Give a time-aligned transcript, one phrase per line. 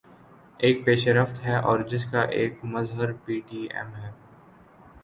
[0.59, 4.11] ایک پیش رفت اور ہے جس کا ایک مظہر پی ٹی ایم ہے۔